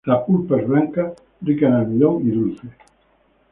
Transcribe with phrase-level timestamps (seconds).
[0.09, 1.13] La pulpa es blanca,
[1.43, 2.67] rica en almidón y dulce.